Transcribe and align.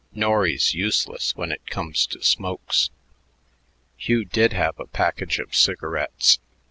Norry's 0.15 0.73
useless 0.73 1.35
when 1.35 1.51
it 1.51 1.69
comes 1.69 2.07
to 2.07 2.23
smokes." 2.23 2.89
Hugh 3.97 4.25
did 4.25 4.51
have 4.51 4.79
a 4.79 4.87
package 4.87 5.37
of 5.37 5.55
cigarettes. 5.55 6.39